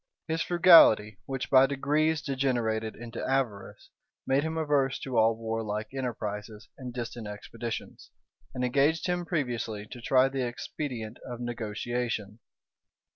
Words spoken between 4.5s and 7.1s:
averse to all warlike enterprises and